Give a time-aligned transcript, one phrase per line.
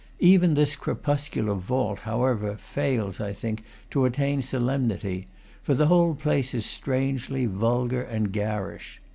[0.17, 3.61] Even this crepuscular vault, how ever, fails, I think,
[3.91, 5.27] to attain solemnity;
[5.61, 8.99] for the whole place is strangely vulgar and garish.